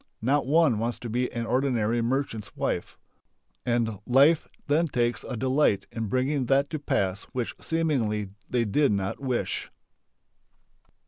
[0.19, 2.97] Not one wants to be an ordinary merchant's wife.
[3.67, 9.19] And life then takes delight in bringing that to pass which seemingly they did not
[9.19, 9.69] wish....